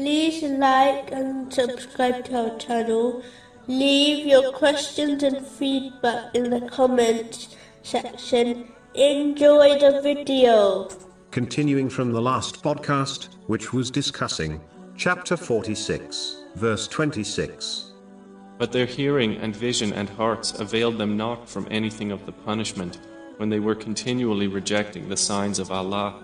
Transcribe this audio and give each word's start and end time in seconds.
like 0.00 1.12
and 1.12 1.52
subscribe 1.52 2.24
to 2.24 2.50
our 2.50 2.58
channel. 2.58 3.22
Leave 3.66 4.26
your 4.26 4.52
questions 4.52 5.22
and 5.22 5.46
feedback 5.46 6.34
in 6.34 6.50
the 6.50 6.62
comments 6.68 7.56
section. 7.82 8.72
Enjoy 8.94 9.78
the 9.78 10.00
video. 10.02 10.88
Continuing 11.30 11.88
from 11.88 12.12
the 12.12 12.20
last 12.20 12.62
podcast, 12.62 13.28
which 13.46 13.72
was 13.72 13.90
discussing 13.90 14.60
chapter 14.96 15.36
46, 15.36 16.44
verse 16.56 16.88
26. 16.88 17.92
But 18.58 18.72
their 18.72 18.86
hearing 18.86 19.36
and 19.36 19.54
vision 19.54 19.92
and 19.92 20.08
hearts 20.08 20.58
availed 20.58 20.98
them 20.98 21.16
not 21.16 21.48
from 21.48 21.68
anything 21.70 22.10
of 22.10 22.26
the 22.26 22.32
punishment 22.32 22.98
when 23.36 23.48
they 23.48 23.60
were 23.60 23.74
continually 23.74 24.48
rejecting 24.48 25.08
the 25.08 25.16
signs 25.16 25.58
of 25.58 25.70
Allah, 25.70 26.22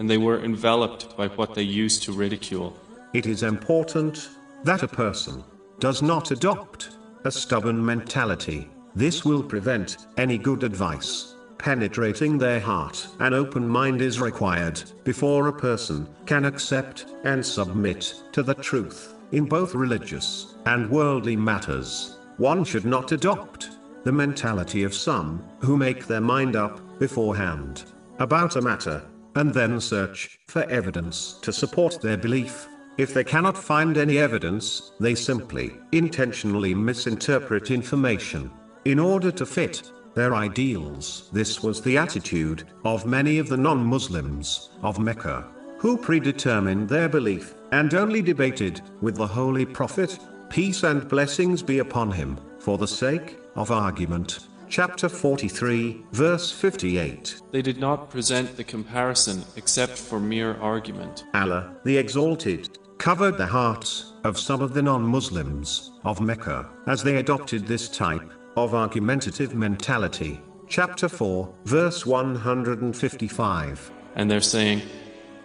and 0.00 0.08
they 0.08 0.16
were 0.16 0.42
enveloped 0.42 1.14
by 1.14 1.28
what 1.28 1.54
they 1.54 1.62
used 1.62 2.02
to 2.02 2.12
ridicule. 2.12 2.74
It 3.12 3.26
is 3.26 3.42
important 3.42 4.30
that 4.64 4.82
a 4.82 4.88
person 4.88 5.44
does 5.78 6.00
not 6.00 6.30
adopt 6.30 6.96
a 7.24 7.30
stubborn 7.30 7.84
mentality. 7.84 8.70
This 8.94 9.26
will 9.26 9.42
prevent 9.42 9.98
any 10.16 10.38
good 10.38 10.64
advice 10.64 11.34
penetrating 11.58 12.38
their 12.38 12.58
heart. 12.58 13.06
An 13.18 13.34
open 13.34 13.68
mind 13.68 14.00
is 14.00 14.18
required 14.18 14.82
before 15.04 15.48
a 15.48 15.52
person 15.52 16.08
can 16.24 16.46
accept 16.46 17.04
and 17.24 17.44
submit 17.44 18.14
to 18.32 18.42
the 18.42 18.54
truth 18.54 19.14
in 19.32 19.44
both 19.44 19.74
religious 19.74 20.54
and 20.64 20.88
worldly 20.88 21.36
matters. 21.36 22.16
One 22.38 22.64
should 22.64 22.86
not 22.86 23.12
adopt 23.12 23.76
the 24.04 24.12
mentality 24.12 24.82
of 24.82 24.94
some 24.94 25.44
who 25.58 25.76
make 25.76 26.06
their 26.06 26.22
mind 26.22 26.56
up 26.56 26.98
beforehand 26.98 27.84
about 28.18 28.56
a 28.56 28.62
matter 28.62 29.02
and 29.34 29.52
then 29.52 29.80
search 29.80 30.38
for 30.48 30.64
evidence 30.64 31.38
to 31.42 31.52
support 31.52 32.00
their 32.00 32.16
belief. 32.16 32.68
If 32.98 33.14
they 33.14 33.24
cannot 33.24 33.56
find 33.56 33.96
any 33.96 34.18
evidence, 34.18 34.92
they 35.00 35.14
simply 35.14 35.72
intentionally 35.92 36.74
misinterpret 36.74 37.70
information 37.70 38.50
in 38.84 38.98
order 38.98 39.30
to 39.32 39.46
fit 39.46 39.90
their 40.14 40.34
ideals. 40.34 41.30
This 41.32 41.62
was 41.62 41.80
the 41.80 41.96
attitude 41.96 42.64
of 42.84 43.06
many 43.06 43.38
of 43.38 43.48
the 43.48 43.56
non 43.56 43.84
Muslims 43.84 44.70
of 44.82 44.98
Mecca, 44.98 45.46
who 45.78 45.96
predetermined 45.96 46.88
their 46.88 47.08
belief 47.08 47.54
and 47.72 47.94
only 47.94 48.20
debated 48.20 48.82
with 49.00 49.16
the 49.16 49.26
Holy 49.26 49.64
Prophet, 49.64 50.18
peace 50.50 50.82
and 50.82 51.08
blessings 51.08 51.62
be 51.62 51.78
upon 51.78 52.10
him, 52.10 52.38
for 52.58 52.76
the 52.76 52.88
sake 52.88 53.38
of 53.54 53.70
argument. 53.70 54.40
Chapter 54.70 55.08
43, 55.08 56.04
verse 56.12 56.52
58. 56.52 57.40
They 57.50 57.60
did 57.60 57.78
not 57.78 58.08
present 58.08 58.56
the 58.56 58.62
comparison 58.62 59.42
except 59.56 59.98
for 59.98 60.20
mere 60.20 60.54
argument. 60.60 61.24
Allah, 61.34 61.74
the 61.84 61.98
Exalted, 61.98 62.78
covered 62.96 63.36
the 63.36 63.48
hearts 63.48 64.12
of 64.22 64.38
some 64.38 64.62
of 64.62 64.72
the 64.72 64.80
non 64.80 65.02
Muslims 65.02 65.90
of 66.04 66.20
Mecca 66.20 66.68
as 66.86 67.02
they 67.02 67.16
adopted 67.16 67.66
this 67.66 67.88
type 67.88 68.32
of 68.56 68.72
argumentative 68.72 69.56
mentality. 69.56 70.40
Chapter 70.68 71.08
4, 71.08 71.52
verse 71.64 72.06
155. 72.06 73.90
And 74.14 74.30
they're 74.30 74.40
saying, 74.40 74.82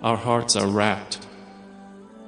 Our 0.00 0.16
hearts 0.16 0.56
are 0.56 0.66
wrapped. 0.66 1.26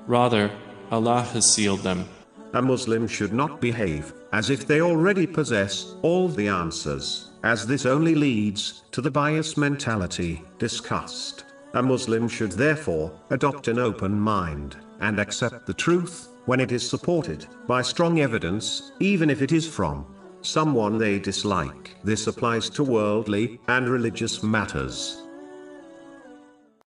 Rather, 0.07 0.51
Allah 0.91 1.23
has 1.23 1.51
sealed 1.51 1.81
them. 1.81 2.07
A 2.55 2.61
Muslim 2.61 3.08
should 3.08 3.33
not 3.33 3.61
behave 3.61 4.12
as 4.33 4.50
if 4.50 4.67
they 4.67 4.83
already 4.83 5.27
possess 5.27 5.95
all 6.03 6.28
the 6.28 6.48
answers, 6.48 7.31
as 7.42 7.67
this 7.67 7.86
only 7.86 8.14
leads 8.14 8.83
to 8.92 9.00
the 9.00 9.11
bias 9.11 9.56
mentality 9.56 10.42
discussed. 10.58 11.45
A 11.75 11.83
Muslim 11.83 12.28
should 12.28 12.53
therefore 12.53 13.11
adopt 13.30 13.69
an 13.69 13.78
open 13.78 14.19
mind 14.20 14.77
and 15.00 15.19
accept 15.19 15.67
the 15.67 15.73
truth 15.73 16.28
when 16.45 16.61
it 16.61 16.73
is 16.73 16.89
supported 16.89 17.46
by 17.67 17.80
strong 17.80 18.20
evidence, 18.20 18.92
even 19.01 19.30
if 19.30 19.41
it 19.41 19.52
is 19.52 19.67
from 19.67 20.05
someone 20.42 20.98
they 20.98 21.18
dislike. 21.18 21.95
This 22.05 22.27
applies 22.27 22.68
to 22.70 22.85
worldly 22.85 23.61
and 23.68 23.89
religious 23.89 24.42
matters. 24.42 25.22